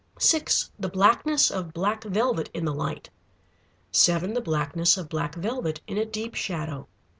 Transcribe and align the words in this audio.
(6) 0.17 0.71
The 0.79 0.89
blackness 0.89 1.51
of 1.51 1.73
black 1.73 2.03
velvet 2.03 2.49
in 2.55 2.65
the 2.65 2.73
light. 2.73 3.11
(7) 3.91 4.33
The 4.33 4.41
blackness 4.41 4.97
of 4.97 5.07
black 5.09 5.35
velvet 5.35 5.81
in 5.85 5.99
a 5.99 6.05
deep 6.05 6.33
shadow. 6.33 6.87